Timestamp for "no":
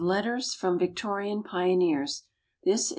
2.75-2.81